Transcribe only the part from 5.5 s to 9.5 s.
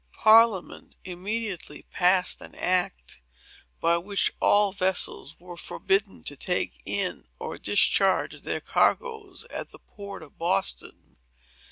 forbidden to take in or discharge their cargoes